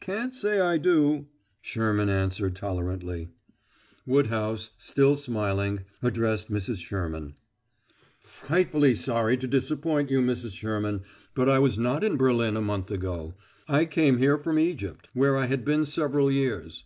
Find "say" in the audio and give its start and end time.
0.34-0.60